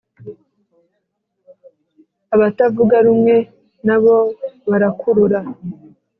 abatavuga 2.35 2.95
rumwe 3.05 3.35
na 3.87 3.97
bo 4.03 4.15
barakurura 4.69 5.39